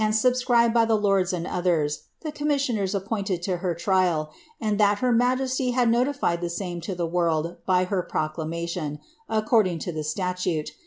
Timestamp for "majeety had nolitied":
5.13-6.41